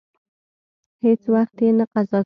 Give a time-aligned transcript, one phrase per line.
[1.03, 2.19] هیڅ وخت یې نه قضا کاوه.